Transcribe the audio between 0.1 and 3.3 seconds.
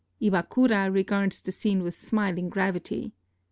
Iwakura regards the scene with smiling gravity.